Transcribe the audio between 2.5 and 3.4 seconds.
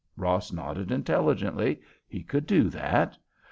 that.